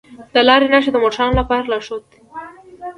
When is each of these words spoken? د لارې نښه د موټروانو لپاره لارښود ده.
د 0.33 0.35
لارې 0.47 0.67
نښه 0.73 0.91
د 0.93 0.97
موټروانو 1.03 1.39
لپاره 1.41 1.69
لارښود 1.71 2.03
ده. 2.11 2.17